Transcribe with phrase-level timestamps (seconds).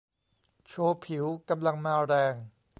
[0.67, 2.35] โชว์ผิวกำลังมาแรง